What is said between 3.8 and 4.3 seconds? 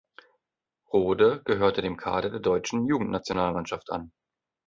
an.